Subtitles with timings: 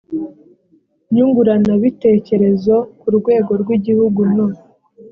[1.13, 4.47] nyunguranabitekerezo ku rwego rw igihugu no